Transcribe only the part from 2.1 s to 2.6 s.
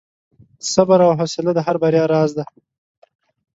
راز دی.